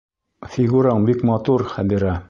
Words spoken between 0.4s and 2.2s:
Фигураң бик матур, Хәбирә!